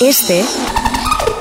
Este 0.00 0.44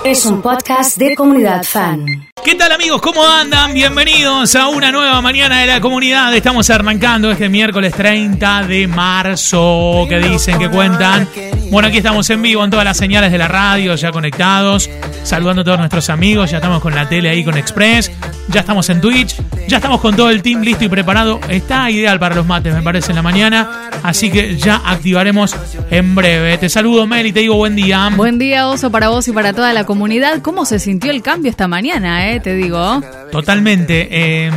es 0.03 0.25
un 0.25 0.41
podcast 0.41 0.97
de 0.97 1.15
comunidad 1.15 1.63
fan. 1.63 2.26
¿Qué 2.47 2.55
tal 2.55 2.71
amigos? 2.71 3.01
¿Cómo 3.01 3.27
andan? 3.27 3.73
Bienvenidos 3.73 4.55
a 4.55 4.69
una 4.69 4.89
nueva 4.89 5.19
mañana 5.19 5.59
de 5.59 5.67
la 5.67 5.81
comunidad. 5.81 6.33
Estamos 6.33 6.69
arrancando 6.69 7.29
este 7.29 7.49
miércoles 7.49 7.93
30 7.93 8.63
de 8.63 8.87
marzo. 8.87 10.05
¿Qué 10.07 10.17
dicen? 10.19 10.57
¿Qué 10.57 10.69
cuentan? 10.69 11.27
Bueno, 11.69 11.89
aquí 11.89 11.97
estamos 11.97 12.29
en 12.29 12.41
vivo 12.41 12.63
en 12.63 12.71
todas 12.71 12.85
las 12.85 12.95
señales 12.95 13.33
de 13.33 13.37
la 13.37 13.49
radio, 13.49 13.95
ya 13.95 14.13
conectados, 14.13 14.89
saludando 15.23 15.63
a 15.63 15.65
todos 15.65 15.79
nuestros 15.79 16.09
amigos. 16.09 16.49
Ya 16.49 16.59
estamos 16.59 16.81
con 16.81 16.95
la 16.95 17.09
tele 17.09 17.29
ahí 17.29 17.43
con 17.43 17.57
Express, 17.57 18.09
ya 18.47 18.61
estamos 18.61 18.89
en 18.89 19.01
Twitch, 19.01 19.35
ya 19.67 19.77
estamos 19.77 19.99
con 19.99 20.15
todo 20.15 20.29
el 20.29 20.41
team 20.41 20.61
listo 20.61 20.85
y 20.85 20.87
preparado. 20.87 21.41
Está 21.49 21.91
ideal 21.91 22.17
para 22.17 22.35
los 22.35 22.45
mates, 22.45 22.73
me 22.73 22.81
parece, 22.81 23.11
en 23.11 23.17
la 23.17 23.23
mañana. 23.23 23.89
Así 24.03 24.31
que 24.31 24.55
ya 24.55 24.81
activaremos 24.85 25.53
en 25.91 26.15
breve. 26.15 26.57
Te 26.57 26.69
saludo, 26.69 27.05
Mel, 27.05 27.27
y 27.27 27.33
te 27.33 27.41
digo 27.41 27.55
buen 27.55 27.75
día. 27.75 28.09
Buen 28.15 28.39
día, 28.39 28.69
Oso, 28.69 28.89
para 28.89 29.09
vos 29.09 29.27
y 29.27 29.33
para 29.33 29.51
toda 29.51 29.73
la 29.73 29.83
comunidad. 29.83 30.41
¿Cómo 30.41 30.63
se 30.63 30.79
sintió 30.79 31.11
el 31.11 31.21
cambio 31.21 31.49
esta 31.51 31.67
mañana, 31.67 32.31
eh? 32.31 32.36
Te 32.41 32.53
digo. 32.55 33.01
Totalmente. 33.31 34.07
Eh, 34.11 34.51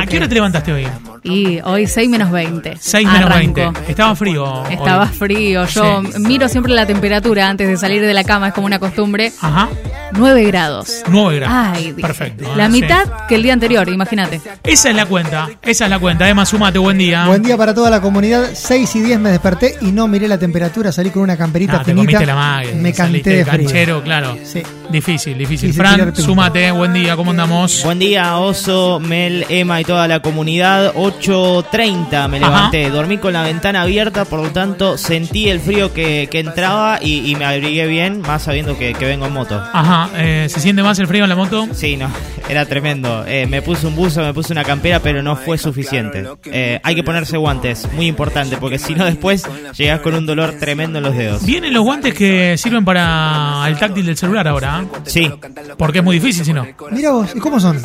¿A 0.00 0.06
qué 0.06 0.16
hora 0.18 0.28
te 0.28 0.34
levantaste 0.34 0.72
hoy? 0.72 0.86
Y 1.22 1.60
hoy 1.64 1.86
6 1.86 2.08
menos 2.08 2.30
20. 2.30 2.76
6 2.80 3.06
menos 3.06 3.26
Arranco. 3.30 3.72
20. 3.72 3.90
Estaba 3.90 4.16
frío. 4.16 4.44
hoy. 4.44 4.72
Estaba 4.74 5.06
frío. 5.06 5.66
Yo 5.66 6.02
Sí. 6.02 6.18
miro 6.20 6.48
siempre 6.48 6.72
la 6.72 6.86
temperatura 6.86 7.48
antes 7.48 7.68
de 7.68 7.76
salir 7.76 8.00
de 8.00 8.14
la 8.14 8.24
cama, 8.24 8.48
es 8.48 8.54
como 8.54 8.66
una 8.66 8.78
costumbre. 8.78 9.30
Ajá. 9.40 9.68
9 10.12 10.44
grados. 10.44 11.02
9 11.08 11.36
grados. 11.40 11.56
Ay, 11.76 11.92
dije. 11.92 12.00
Perfecto. 12.00 12.56
La 12.56 12.64
ah, 12.64 12.70
sí. 12.70 12.80
mitad 12.80 13.04
que 13.28 13.34
el 13.34 13.42
día 13.42 13.52
anterior, 13.52 13.86
imagínate. 13.88 14.40
Esa 14.64 14.90
es 14.90 14.96
la 14.96 15.04
cuenta. 15.06 15.48
Esa 15.62 15.84
es 15.84 15.90
la 15.90 15.98
cuenta. 15.98 16.28
Emma, 16.28 16.46
sumate. 16.46 16.78
Buen 16.78 16.96
día. 16.98 17.26
Buen 17.26 17.42
día 17.42 17.56
para 17.58 17.74
toda 17.74 17.90
la 17.90 18.00
comunidad. 18.00 18.50
6 18.54 18.96
y 18.96 19.00
10 19.00 19.20
me 19.20 19.30
desperté 19.30 19.76
y 19.82 19.92
no 19.92 20.08
miré 20.08 20.26
la 20.26 20.38
temperatura. 20.38 20.90
Salí 20.90 21.10
con 21.10 21.22
una 21.22 21.36
camperita 21.36 21.74
Ah, 21.74 21.78
te 21.84 21.92
finita. 21.92 22.06
comiste 22.12 22.26
la 22.26 22.34
mague. 22.34 22.74
Me 22.76 22.94
saliste 22.94 23.30
canté 23.30 23.30
de 23.36 23.44
frío. 23.44 23.64
canchero, 23.66 24.02
claro. 24.02 24.36
Sí. 24.42 24.62
Difícil, 24.90 25.38
difícil. 25.38 25.72
Fran, 25.72 26.14
sumate. 26.16 26.70
Buen 26.72 26.92
día. 26.92 27.14
¿Cómo 27.16 27.30
andamos? 27.30 27.82
Buen 27.84 27.98
día, 28.00 28.36
Oso, 28.38 28.98
Mel, 29.00 29.46
Emma 29.48 29.80
y 29.80 29.84
toda 29.84 30.08
la 30.08 30.20
comunidad. 30.20 30.92
8.30 30.94 32.28
me 32.28 32.38
Ajá. 32.38 32.46
levanté. 32.48 32.90
Dormí 32.90 33.18
con 33.18 33.32
la 33.32 33.42
ventana 33.42 33.82
abierta, 33.82 34.24
por 34.24 34.40
lo 34.42 34.50
tanto 34.50 34.98
sentí 34.98 35.48
el 35.48 35.60
frío 35.60 35.94
que, 35.94 36.28
que 36.30 36.40
entraba 36.40 36.98
y, 37.00 37.30
y 37.30 37.36
me 37.36 37.44
abrigué 37.44 37.86
bien, 37.86 38.20
más 38.22 38.42
sabiendo 38.42 38.76
que, 38.76 38.94
que 38.94 39.04
vengo 39.04 39.26
en 39.26 39.32
moto. 39.32 39.62
Ajá. 39.72 40.10
eh, 40.16 40.46
¿Se 40.50 40.58
siente 40.60 40.82
más 40.82 40.98
el 40.98 41.06
frío 41.06 41.22
en 41.24 41.28
la 41.30 41.36
moto? 41.36 41.68
Sí, 41.72 41.96
no, 41.96 42.10
era 42.50 42.66
tremendo. 42.66 43.24
Eh, 43.26 43.46
me 43.46 43.62
puse 43.62 43.86
un 43.86 43.94
buzo, 43.96 44.22
me 44.22 44.34
puse 44.34 44.52
una 44.52 44.64
campera, 44.64 45.00
pero 45.00 45.22
no 45.22 45.36
fue 45.36 45.56
suficiente. 45.58 46.26
Eh, 46.46 46.80
hay 46.82 46.94
que 46.94 47.02
ponerse 47.02 47.36
guantes, 47.36 47.88
muy 47.92 48.06
importante, 48.06 48.56
porque 48.56 48.78
si 48.78 48.94
no 48.94 49.04
después 49.04 49.44
llegas 49.76 50.00
con 50.00 50.14
un 50.14 50.26
dolor 50.26 50.54
tremendo 50.58 50.98
en 50.98 51.04
los 51.04 51.16
dedos. 51.16 51.44
Vienen 51.44 51.72
los 51.72 51.82
guantes 51.84 52.14
que 52.14 52.56
sirven 52.58 52.84
para 52.84 53.64
el 53.66 53.78
táctil 53.78 54.06
del 54.06 54.16
celular 54.16 54.48
ahora. 54.48 54.82
¿eh? 54.82 54.98
Sí, 55.04 55.30
Porque 55.78 55.98
es 55.98 56.04
muy 56.04 56.18
difícil 56.18 56.44
si 56.44 56.52
no. 56.52 56.66
Mira 56.90 57.10
vos, 57.12 57.30
¿y 57.34 57.38
cómo 57.38 57.60
son? 57.60 57.76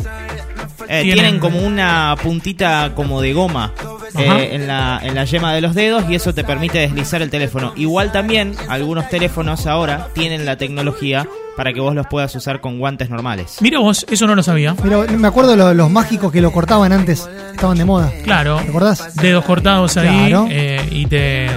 Eh, 0.87 1.01
Tienen- 1.01 1.13
tienen... 1.13 1.39
como 1.39 1.59
una 1.59 2.15
puntita 2.21 2.91
como 2.95 3.21
de 3.21 3.33
goma 3.33 3.71
eh, 4.17 4.49
en, 4.55 4.67
la, 4.67 4.99
en 5.03 5.15
la 5.15 5.25
yema 5.25 5.53
de 5.53 5.61
los 5.61 5.73
dedos 5.75 6.03
y 6.09 6.15
eso 6.15 6.33
te 6.33 6.43
permite 6.43 6.79
deslizar 6.79 7.21
el 7.21 7.29
teléfono. 7.29 7.73
Igual 7.75 8.11
también 8.11 8.55
algunos 8.69 9.09
teléfonos 9.09 9.65
ahora 9.67 10.07
tienen 10.13 10.45
la 10.45 10.57
tecnología 10.57 11.27
para 11.57 11.71
que 11.71 11.79
vos 11.79 11.95
los 11.95 12.05
puedas 12.07 12.35
usar 12.35 12.59
con 12.59 12.79
guantes 12.79 13.09
normales. 13.09 13.57
Mira 13.61 13.79
vos, 13.79 14.05
eso 14.09 14.27
no 14.27 14.35
lo 14.35 14.43
sabía. 14.43 14.75
Mira, 14.83 14.97
me 15.03 15.27
acuerdo 15.27 15.51
de 15.51 15.57
lo- 15.57 15.73
los 15.73 15.89
mágicos 15.89 16.31
que 16.31 16.41
lo 16.41 16.51
cortaban 16.51 16.91
antes. 16.91 17.29
Estaban 17.51 17.77
de 17.77 17.85
moda. 17.85 18.11
Claro. 18.23 18.57
¿Te 18.61 18.69
acordás? 18.69 19.15
Dedos 19.15 19.45
cortados 19.45 19.95
ahí 19.97 20.27
Claro. 20.29 20.47
eh, 20.49 20.85
y 20.91 21.05
te 21.05 21.47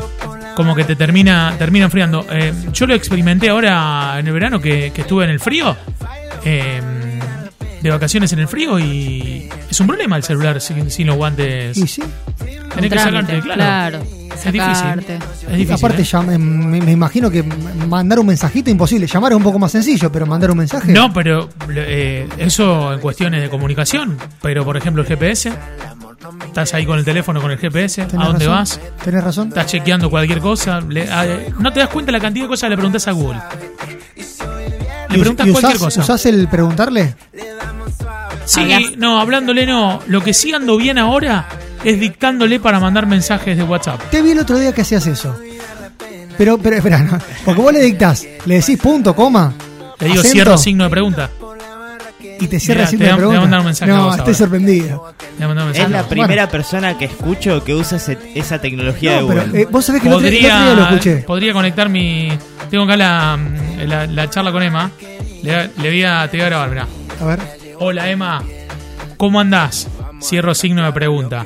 como 0.55 0.75
que 0.75 0.85
te 0.85 0.97
termina 0.97 1.55
termina 1.59 1.85
enfriando. 1.87 2.25
Eh, 2.31 2.53
yo 2.73 2.87
lo 2.87 2.95
experimenté 2.95 3.49
ahora 3.49 4.17
en 4.19 4.27
el 4.27 4.33
verano 4.33 4.61
que, 4.61 4.93
que 4.95 5.01
estuve 5.03 5.25
en 5.25 5.31
el 5.31 5.41
frío. 5.41 5.77
eh, 6.45 6.81
de 7.83 7.91
vacaciones 7.91 8.33
en 8.33 8.41
el 8.41 8.49
frío 8.49 8.77
y 8.81 9.49
es 9.71 9.79
un 9.81 9.87
problema 9.87 10.17
el 10.17 10.25
celular 10.25 10.61
sin, 10.61 10.91
sin 10.91 11.07
los 11.07 11.15
guantes. 11.17 11.77
Y 11.77 11.87
sí. 11.87 12.03
Tenés 12.75 12.91
que 12.93 12.99
trámite, 12.99 13.41
claro. 13.41 13.55
claro. 13.55 13.99
Es 14.35 14.53
difícil. 14.53 15.19
Es 15.49 15.57
difícil. 15.57 15.73
Aparte, 15.73 16.03
¿eh? 16.03 16.05
ya 16.05 16.23
me, 16.23 16.39
me- 16.39 16.81
me 16.81 16.93
imagino 16.93 17.31
que 17.31 17.43
mandar 17.43 18.21
un 18.21 18.27
mensajito 18.27 18.71
imposible. 18.71 19.07
Llamar 19.07 19.33
es 19.33 19.37
un 19.37 19.43
poco 19.43 19.59
más 19.59 19.73
sencillo, 19.73 20.13
pero 20.13 20.27
mandar 20.27 20.51
un 20.53 20.59
mensaje. 20.59 20.93
No, 20.93 21.13
pero 21.13 21.49
eh, 21.75 22.29
eso 22.39 22.93
en 22.93 23.01
cuestiones 23.01 23.43
de 23.43 23.51
comunicación. 23.51 24.17
Pero 24.41 24.65
por 24.65 24.77
ejemplo 24.77 25.03
el 25.03 25.09
GPS. 25.09 25.53
Estás 26.47 26.75
ahí 26.75 26.85
con 26.87 26.99
el 26.99 27.05
teléfono 27.05 27.41
con 27.41 27.51
el 27.51 27.59
GPS. 27.59 28.03
¿A 28.03 28.07
dónde 28.07 28.45
razón. 28.47 28.49
vas? 28.51 28.81
Tenés 29.05 29.25
razón. 29.25 29.49
Estás 29.49 29.67
chequeando 29.67 30.09
cualquier 30.11 30.39
cosa. 30.41 30.81
le- 30.81 31.11
a- 31.11 31.27
no 31.59 31.73
te 31.73 31.81
das 31.81 31.89
cuenta 31.89 32.13
la 32.13 32.21
cantidad 32.21 32.45
de 32.45 32.49
cosas 32.49 32.67
que 32.67 32.71
le 32.71 32.77
preguntas 32.77 33.09
a 33.09 33.13
Google. 33.13 33.41
Le 35.09 35.17
¿Y 35.17 35.21
preguntas 35.21 35.47
y 35.47 35.51
cualquier 35.53 35.77
usás- 35.77 35.85
cosa. 35.85 36.01
¿Usás 36.03 36.27
el 36.27 36.49
preguntarle? 36.49 37.15
Sí, 38.45 38.61
Hablas- 38.61 38.97
no, 38.99 39.21
hablándole 39.21 39.67
no. 39.67 40.01
Lo 40.07 40.23
que 40.23 40.33
sí 40.35 40.53
ando 40.53 40.77
bien 40.77 40.99
ahora 40.99 41.47
es 41.85 42.01
dictándole 42.01 42.61
para 42.61 42.81
mandar 42.81 43.07
mensajes 43.07 43.57
de 43.57 43.63
WhatsApp. 43.63 44.01
Te 44.11 44.23
vi 44.23 44.33
el 44.33 44.39
otro 44.41 44.59
día 44.59 44.73
que 44.73 44.83
hacías 44.83 45.07
eso. 45.07 45.39
Pero, 46.37 46.59
pero, 46.59 46.77
espera, 46.77 46.99
no. 47.01 47.19
Porque 47.45 47.61
vos 47.61 47.73
le 47.73 47.81
dictás, 47.81 48.27
le 48.47 48.57
decís 48.57 48.79
punto, 48.79 49.15
coma. 49.15 49.53
Le 49.99 50.07
digo 50.07 50.21
acento, 50.21 50.33
cierro 50.35 50.59
signo 50.59 50.85
de 50.85 50.91
pregunta. 50.91 51.31
Y 52.41 52.47
te 52.47 52.61
cierra 52.61 52.83
Mirá, 52.83 52.91
signo 52.91 53.05
te 53.05 53.05
de 53.05 53.09
te 53.09 53.11
va 53.11 53.15
a 53.15 53.17
pregunta. 53.19 53.41
mandar 53.41 53.61
un 53.61 53.67
mensaje 53.67 53.91
a 53.91 53.97
no, 53.97 54.05
vos 54.05 54.13
estoy 54.15 54.27
ahora. 54.27 54.39
sorprendido. 54.39 55.15
Voy 55.39 55.43
a 55.43 55.49
un 55.65 55.75
Es 55.75 55.91
la 55.91 56.03
primera 56.09 56.49
persona 56.49 56.97
que 56.97 57.07
escucho 57.07 57.65
que 57.65 57.75
usa 57.75 57.97
ese- 57.97 58.19
esa 58.37 58.61
tecnología 58.61 59.17
de 59.17 59.23
Google. 59.23 59.41
pero 59.43 59.57
eh, 59.57 59.67
vos 59.69 59.85
sabés 59.85 60.03
que 60.03 60.09
el 60.09 60.15
otro 60.15 60.29
día 60.31 60.59
lo 60.61 60.67
podría, 60.77 60.85
escuché. 60.91 61.17
podría 61.27 61.53
conectar 61.53 61.89
mi. 61.89 62.29
Tengo 62.71 62.85
acá 62.85 62.97
la, 62.97 63.39
la, 63.87 64.07
la 64.07 64.31
charla 64.31 64.53
con 64.53 64.63
Emma. 64.63 64.91
Le, 65.43 65.71
le 65.77 65.89
voy 65.89 66.05
a, 66.05 66.29
te 66.31 66.37
voy 66.37 66.43
a 66.43 66.49
grabar, 66.49 66.69
mirá. 66.71 66.87
A 67.21 67.25
ver. 67.25 67.41
Hola 67.81 68.09
Emma, 68.09 68.43
¿cómo 69.17 69.41
andás? 69.41 69.89
Cierro 70.23 70.55
signo 70.55 70.85
de 70.85 70.93
pregunta. 70.93 71.45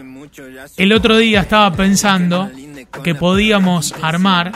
El 0.77 0.93
otro 0.93 1.17
día 1.17 1.41
estaba 1.41 1.73
pensando 1.75 2.51
que 3.05 3.15
podíamos 3.15 3.95
armar 4.03 4.53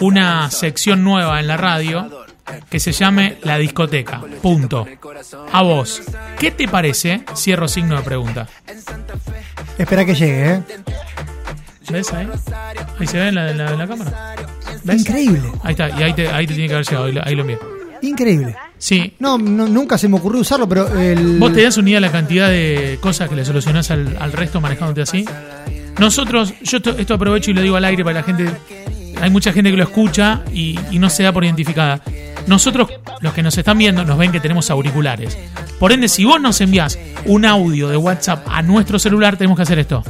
una 0.00 0.50
sección 0.50 1.04
nueva 1.04 1.40
en 1.40 1.46
la 1.46 1.56
radio 1.56 2.24
que 2.70 2.80
se 2.80 2.92
llame 2.92 3.38
La 3.42 3.58
Discoteca. 3.58 4.20
Punto. 4.42 4.86
A 5.52 5.62
vos, 5.62 6.02
¿qué 6.38 6.50
te 6.50 6.68
parece? 6.68 7.22
Cierro 7.36 7.68
signo 7.68 7.96
de 7.96 8.02
pregunta. 8.02 8.46
Espera 9.78 10.04
que 10.04 10.14
llegue, 10.14 10.54
¿eh? 10.54 10.62
¿Ves 11.90 12.12
ahí? 12.12 12.28
Ahí 12.98 13.06
se 13.06 13.18
ve 13.18 13.28
en 13.28 13.34
la, 13.36 13.50
en 13.50 13.58
la- 13.58 13.70
en 13.72 13.78
la 13.78 13.86
cámara. 13.86 14.34
¿Ves? 14.84 15.00
Increíble, 15.00 15.52
Ahí 15.62 15.72
está, 15.72 15.88
y 15.88 16.02
ahí, 16.02 16.12
te, 16.14 16.28
ahí 16.28 16.46
te 16.46 16.54
tiene 16.54 16.68
que 16.68 16.74
haber 16.74 16.86
llegado, 16.86 17.04
ahí 17.06 17.12
lo, 17.12 17.24
ahí 17.24 17.34
lo 17.34 17.40
envié. 17.42 17.58
increíble. 18.02 18.56
Sí, 18.78 19.14
No, 19.18 19.38
no, 19.38 19.66
nunca 19.66 19.96
se 19.98 20.08
me 20.08 20.16
ocurrió 20.16 20.40
usarlo, 20.40 20.68
pero 20.68 20.86
el... 20.98 21.38
¿Vos 21.38 21.52
te 21.52 21.62
das 21.62 21.76
unida 21.78 21.98
la 21.98 22.12
cantidad 22.12 22.48
de 22.50 22.98
cosas 23.00 23.28
que 23.28 23.34
le 23.36 23.44
solucionás 23.44 23.90
al, 23.90 24.16
al 24.20 24.32
resto 24.32 24.60
manejándote 24.60 25.02
así? 25.02 25.24
Nosotros, 25.98 26.52
yo 26.62 26.76
esto, 26.76 26.90
esto 26.98 27.14
aprovecho 27.14 27.50
y 27.50 27.54
lo 27.54 27.62
digo 27.62 27.76
al 27.76 27.84
aire 27.84 28.04
para 28.04 28.20
la 28.20 28.22
gente. 28.22 28.50
Hay 29.20 29.30
mucha 29.30 29.52
gente 29.52 29.70
que 29.70 29.76
lo 29.78 29.82
escucha 29.84 30.42
y, 30.52 30.78
y 30.90 30.98
no 30.98 31.08
se 31.08 31.22
da 31.22 31.32
por 31.32 31.42
identificada. 31.44 32.02
Nosotros, 32.46 32.88
los 33.22 33.32
que 33.32 33.42
nos 33.42 33.56
están 33.56 33.78
viendo, 33.78 34.04
nos 34.04 34.18
ven 34.18 34.30
que 34.30 34.40
tenemos 34.40 34.70
auriculares. 34.70 35.36
Por 35.80 35.92
ende, 35.92 36.08
si 36.08 36.24
vos 36.24 36.38
nos 36.40 36.60
envías 36.60 36.98
un 37.24 37.46
audio 37.46 37.88
de 37.88 37.96
WhatsApp 37.96 38.46
a 38.46 38.60
nuestro 38.62 38.98
celular, 38.98 39.36
tenemos 39.38 39.56
que 39.56 39.62
hacer 39.62 39.78
esto. 39.78 40.02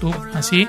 Tú, 0.00 0.14
así, 0.32 0.66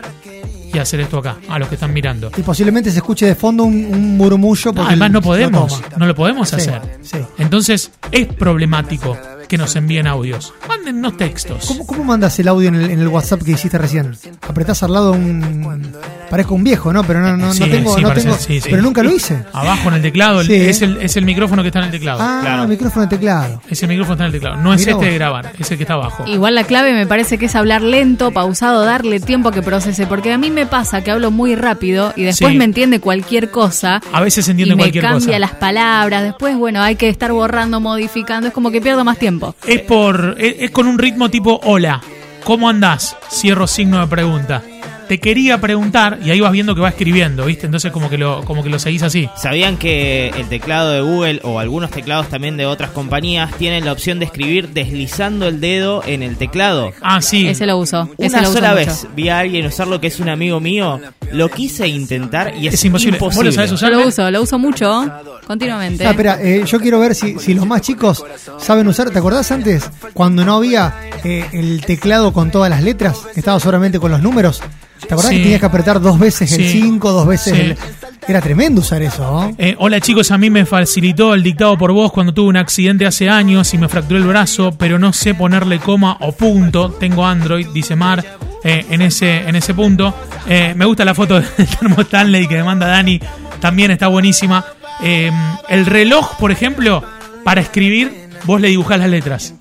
y 0.73 0.77
hacer 0.79 1.01
esto 1.01 1.19
acá, 1.19 1.37
a 1.49 1.59
los 1.59 1.67
que 1.69 1.75
están 1.75 1.93
mirando. 1.93 2.31
Y 2.35 2.41
posiblemente 2.41 2.89
se 2.91 2.97
escuche 2.97 3.27
de 3.27 3.35
fondo 3.35 3.63
un, 3.63 3.85
un 3.85 4.17
murmullo. 4.17 4.73
No, 4.73 4.87
además 4.87 5.11
no 5.11 5.21
podemos, 5.21 5.81
no 5.97 6.05
lo 6.07 6.15
podemos 6.15 6.49
Sí, 6.49 6.55
hacer. 6.55 6.81
sí. 7.03 7.17
Entonces, 7.43 7.91
es 8.11 8.27
problemático 8.27 9.17
que 9.49 9.57
nos 9.57 9.75
envíen 9.75 10.07
audios. 10.07 10.53
Mándennos 10.67 11.17
textos. 11.17 11.65
¿Cómo, 11.67 11.85
¿Cómo 11.85 12.03
mandas 12.05 12.39
el 12.39 12.47
audio 12.47 12.69
en 12.69 12.75
el, 12.75 13.07
WhatsApp 13.07 13.43
que 13.43 13.51
hiciste 13.51 13.77
recién? 13.77 14.15
Apretás 14.41 14.81
al 14.81 14.93
lado 14.93 15.11
un... 15.11 15.93
Parezco 16.29 16.56
un 16.56 16.63
viejo, 16.63 16.91
¿no? 16.91 17.03
Pero 17.03 17.22
no, 17.22 17.38
no, 17.38 17.47
no 17.47 17.53
Sí, 17.53 17.63
tengo... 17.69 17.95
sí, 17.95 18.01
no 18.01 18.07
parece- 18.09 18.25
tengo 18.28 18.38
sí, 18.39 18.59
sí. 18.59 18.69
Pero 18.69 18.81
nunca 18.81 19.03
lo 19.03 19.11
hice. 19.11 19.44
Abajo 19.53 19.89
en 19.89 19.95
el 19.95 20.01
teclado, 20.01 20.41
el- 20.41 20.47
Sí. 20.47 20.53
es, 20.56 20.81
el, 20.81 20.97
es 21.01 21.16
el 21.16 21.25
micrófono 21.25 21.62
que 21.62 21.68
está 21.68 21.80
en 21.80 21.86
el 21.86 21.92
teclado. 21.92 22.19
Ah, 22.21 22.39
Claro. 22.42 22.68
micrófono 22.68 23.06
de 23.06 23.15
teclado. 23.15 23.62
Ese 23.69 23.88
micrófono 23.88 24.13
está 24.13 24.24
en 24.24 24.27
el 24.27 24.33
teclado. 24.33 24.56
No 24.57 24.74
es 24.74 24.80
Mirá 24.81 24.92
este 24.92 24.94
vos. 24.94 25.06
de 25.06 25.13
grabar, 25.13 25.51
es 25.59 25.69
el 25.71 25.77
que 25.77 25.83
está 25.83 25.94
abajo. 25.94 26.24
Igual 26.25 26.56
la 26.56 26.63
clave 26.63 26.94
me 26.94 27.06
parece 27.06 27.38
que 27.38 27.45
es 27.45 27.56
hablar 27.56 27.81
lento, 27.83 28.31
pausado, 28.31 28.83
darle 28.83 29.19
tiempo 29.19 29.50
a 29.50 29.51
que 29.51 29.62
procese, 29.62 30.07
porque 30.07 30.33
a 30.33 30.38
mí 30.38 30.50
me 30.50 30.65
pasa 30.65 31.03
que 31.03 31.12
hablo 31.12 31.30
muy 31.30 31.56
rápido 31.56 32.13
y 32.15 32.24
después 32.24 32.51
Sí. 32.51 32.57
me 32.57 32.65
entiende 32.65 33.00
cualquier 33.00 33.51
cosa. 33.51 34.01
A 34.12 34.21
veces 34.21 34.45
se 34.45 34.51
entiende 34.51 34.74
y 34.74 34.77
me 34.77 34.83
cualquier 34.83 35.03
cambia 35.03 35.27
cosa. 35.27 35.39
las 35.39 35.51
palabras, 35.51 36.24
después 36.24 36.57
bueno, 36.57 36.81
hay 36.81 36.95
que 36.95 37.09
estar 37.09 37.31
borrando, 37.31 37.80
modificando, 37.80 38.47
es 38.47 38.53
como 38.53 38.71
que 38.71 38.81
pierdo 38.81 39.03
más 39.03 39.18
tiempo. 39.19 39.56
Es 39.68 39.81
por 39.81 40.36
es, 40.39 40.56
es 40.59 40.71
con 40.71 40.88
un 40.88 40.97
ritmo 40.97 41.30
tipo 41.30 41.59
hola. 41.63 42.01
¿Cómo 42.44 42.68
andás? 42.68 43.15
Cierro 43.31 43.68
signo 43.68 44.01
de 44.01 44.07
pregunta. 44.07 44.62
Te 45.07 45.19
quería 45.19 45.59
preguntar 45.59 46.19
y 46.23 46.31
ahí 46.31 46.39
vas 46.39 46.51
viendo 46.51 46.73
que 46.75 46.81
va 46.81 46.89
escribiendo, 46.89 47.45
¿viste? 47.45 47.65
Entonces 47.65 47.91
como 47.91 48.09
que 48.09 48.17
lo 48.17 48.44
como 48.45 48.63
que 48.63 48.69
lo 48.69 48.79
seguís 48.79 49.03
así. 49.03 49.29
¿Sabían 49.35 49.77
que 49.77 50.29
el 50.29 50.47
teclado 50.47 50.91
de 50.91 51.01
Google 51.01 51.39
o 51.44 51.59
algunos 51.59 51.91
teclados 51.91 52.29
también 52.29 52.57
de 52.57 52.65
otras 52.65 52.91
compañías 52.91 53.53
tienen 53.57 53.85
la 53.85 53.91
opción 53.91 54.19
de 54.19 54.25
escribir 54.25 54.69
deslizando 54.69 55.47
el 55.47 55.59
dedo 55.59 56.03
en 56.05 56.23
el 56.23 56.38
teclado? 56.38 56.91
Ah, 57.01 57.21
sí. 57.21 57.47
Ese 57.47 57.65
lo 57.65 57.77
uso. 57.77 58.09
ese 58.17 58.29
Una 58.29 58.41
lo 58.44 58.50
uso 58.50 58.57
sola 58.59 58.69
mucho. 58.73 58.85
vez 58.85 59.07
vi 59.15 59.29
a 59.29 59.39
alguien 59.39 59.65
usarlo 59.65 60.00
que 60.00 60.07
es 60.07 60.19
un 60.19 60.29
amigo 60.29 60.59
mío, 60.59 61.00
lo 61.31 61.49
quise 61.49 61.88
intentar 61.88 62.53
y 62.57 62.67
es, 62.67 62.75
Es 62.75 62.85
imposible. 62.85 63.17
¿Vos 63.19 63.35
lo 63.45 63.51
sabés 63.51 63.69
Yo 63.71 63.75
usar? 63.75 63.91
lo 63.91 64.07
uso, 64.07 64.31
lo 64.31 64.41
uso 64.41 64.57
mucho. 64.57 65.06
continuamente. 65.45 66.06
Ah, 66.07 66.11
espera, 66.11 66.39
eh, 66.41 66.63
yo 66.65 66.79
quiero 66.79 66.99
ver 66.99 67.13
si, 67.15 67.38
si 67.39 67.53
los 67.53 67.65
más 67.67 67.81
chicos 67.81 68.23
saben 68.57 68.88
usar. 68.88 69.09
¿Te 69.11 69.19
acordás 69.19 69.51
antes 69.51 69.89
cuando 70.13 70.45
no 70.45 70.56
había 70.56 70.94
eh, 71.23 71.45
el 71.51 71.81
teclado 71.85 72.31
con 72.33 72.51
todas 72.51 72.69
las 72.69 72.81
letras? 72.83 73.17
Estaba 73.35 73.59
solamente 73.59 73.99
con 73.99 74.11
los 74.11 74.21
números. 74.21 74.61
¿Te 75.07 75.13
acordás 75.13 75.29
Sí. 75.31 75.38
que 75.38 75.44
tenías 75.44 75.59
que 75.59 75.65
apretar 75.65 76.00
dos 76.01 76.17
veces 76.19 76.51
el 76.53 76.63
Sí. 76.65 76.81
5, 76.81 77.11
dos 77.11 77.27
veces 77.27 77.53
Sí. 77.53 77.59
el. 77.61 77.77
Era 78.25 78.39
tremendo 78.39 78.79
usar 78.79 79.01
eso, 79.01 79.21
¿no? 79.21 79.53
Eh, 79.57 79.75
hola 79.79 80.00
chicos, 80.00 80.31
a 80.31 80.38
mí 80.38 80.50
me 80.50 80.65
facilitó 80.65 81.33
el 81.33 81.44
dictado 81.44 81.77
por 81.77 81.91
voz 81.91 82.11
cuando 82.13 82.33
tuve 82.33 82.47
un 82.47 82.55
accidente 82.55 83.05
hace 83.05 83.29
años 83.29 83.73
y 83.73 83.77
me 83.77 83.89
fracturé 83.89 84.19
el 84.21 84.25
brazo, 84.25 84.71
pero 84.77 84.97
no 84.97 85.11
sé 85.11 85.33
ponerle 85.35 85.79
coma 85.79 86.15
o 86.21 86.31
punto. 86.31 86.89
Tengo 86.91 87.25
Android, 87.25 87.67
dice 87.73 87.97
Mar, 87.97 88.23
eh, 88.63 88.85
en, 88.89 89.01
ese, 89.01 89.41
en 89.47 89.55
ese 89.57 89.73
punto. 89.73 90.13
Eh, 90.47 90.73
me 90.75 90.85
gusta 90.85 91.03
la 91.03 91.13
foto 91.13 91.35
del 91.35 91.45
termo 91.79 91.99
Stanley 92.01 92.47
que 92.47 92.56
me 92.56 92.63
manda 92.63 92.88
Dani, 92.88 93.19
también 93.59 93.91
está 93.91 94.07
buenísima. 94.07 94.63
Eh, 95.03 95.29
el 95.67 95.85
reloj, 95.85 96.38
por 96.38 96.51
ejemplo, 96.53 97.03
para 97.44 97.59
escribir, 97.59 98.29
vos 98.45 98.61
le 98.61 98.69
dibujás 98.69 98.99
las 98.99 99.09
letras. 99.09 99.53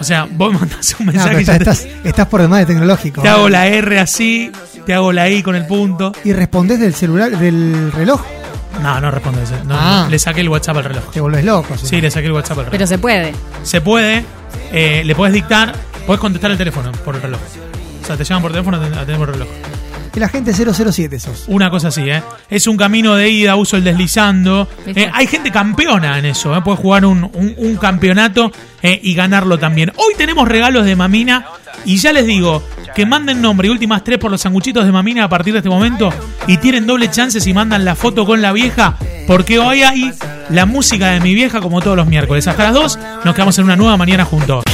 O 0.00 0.04
sea, 0.04 0.26
vos 0.30 0.52
mandás 0.52 0.94
un 0.98 1.06
No, 1.06 1.12
mensaje 1.12 1.28
pero 1.30 1.40
y 1.40 1.44
ya 1.44 1.56
estás, 1.56 1.80
te, 1.82 1.88
estás, 1.88 2.06
estás 2.06 2.26
por 2.28 2.42
demás 2.42 2.60
de 2.60 2.66
tecnológico. 2.66 3.22
te 3.22 3.28
hago 3.28 3.48
la 3.48 3.66
R 3.66 3.98
así, 3.98 4.50
te 4.84 4.94
hago 4.94 5.12
la 5.12 5.28
I 5.28 5.42
con 5.42 5.54
el 5.56 5.66
punto. 5.66 6.12
¿Y 6.24 6.32
respondés 6.32 6.78
del 6.80 6.94
celular, 6.94 7.38
del 7.38 7.90
reloj? 7.92 8.20
No, 8.82 9.00
no 9.00 9.10
responde 9.10 9.42
eso. 9.42 9.54
No, 9.64 9.74
Ah. 9.78 10.02
no, 10.04 10.10
le 10.10 10.18
saqué 10.18 10.42
el 10.42 10.48
WhatsApp 10.50 10.76
al 10.76 10.84
reloj. 10.84 11.10
Te 11.10 11.20
volvés 11.20 11.44
loco. 11.44 11.76
Sí, 11.78 12.00
le 12.00 12.10
saqué 12.10 12.26
el 12.26 12.32
WhatsApp 12.32 12.58
al 12.58 12.64
reloj. 12.66 12.72
Pero 12.72 12.86
se 12.86 12.98
puede. 12.98 13.32
Se 13.62 13.80
puede, 13.80 14.24
eh, 14.72 15.02
le 15.04 15.14
puedes 15.14 15.32
dictar, 15.32 15.74
puedes 16.06 16.20
contestar 16.20 16.50
el 16.50 16.58
teléfono 16.58 16.92
por 16.92 17.16
el 17.16 17.22
reloj. 17.22 17.40
O 18.02 18.06
sea, 18.06 18.16
te 18.16 18.24
llaman 18.24 18.42
por 18.42 18.52
teléfono 18.52 18.76
a 18.76 19.04
tener 19.04 19.16
por 19.16 19.30
reloj. 19.32 19.48
El 20.16 20.22
agente 20.22 20.52
007 20.54 21.20
sos. 21.20 21.44
Una 21.46 21.70
cosa 21.70 21.88
así, 21.88 22.00
¿eh? 22.08 22.22
Es 22.48 22.66
un 22.66 22.76
camino 22.78 23.14
de 23.14 23.28
ida, 23.28 23.54
uso 23.56 23.76
el 23.76 23.84
deslizando. 23.84 24.66
Eh, 24.86 25.10
hay 25.12 25.26
gente 25.26 25.50
campeona 25.50 26.18
en 26.18 26.24
eso, 26.24 26.56
¿eh? 26.56 26.60
Puedes 26.64 26.80
jugar 26.80 27.04
un, 27.04 27.24
un- 27.34 27.54
un 27.58 27.76
campeonato 27.76 28.50
eh, 28.82 28.98
y 29.02 29.14
ganarlo 29.14 29.58
también. 29.58 29.92
Hoy 29.96 30.14
tenemos 30.16 30.48
regalos 30.48 30.86
de 30.86 30.96
Mamina 30.96 31.44
y 31.84 31.98
ya 31.98 32.12
les 32.14 32.26
digo 32.26 32.62
que 32.94 33.04
manden 33.04 33.42
nombre 33.42 33.68
y 33.68 33.70
últimas 33.70 34.02
tres 34.04 34.18
por 34.18 34.30
los 34.30 34.40
sanguchitos 34.40 34.86
de 34.86 34.92
Mamina 34.92 35.24
a 35.24 35.28
partir 35.28 35.52
de 35.52 35.58
este 35.58 35.68
momento 35.68 36.10
y 36.46 36.56
tienen 36.56 36.86
doble 36.86 37.10
chance 37.10 37.38
si 37.40 37.52
mandan 37.52 37.84
la 37.84 37.94
foto 37.94 38.24
con 38.24 38.40
la 38.40 38.52
vieja 38.52 38.96
porque 39.26 39.58
hoy 39.58 39.82
hay 39.82 40.12
la 40.48 40.64
música 40.64 41.10
de 41.10 41.20
mi 41.20 41.34
vieja 41.34 41.60
como 41.60 41.82
todos 41.82 41.96
los 41.96 42.06
miércoles. 42.06 42.46
Hasta 42.48 42.64
las 42.64 42.72
dos 42.74 42.98
nos 43.24 43.34
quedamos 43.34 43.58
en 43.58 43.64
una 43.66 43.76
nueva 43.76 43.98
mañana 43.98 44.24
juntos. 44.24 44.64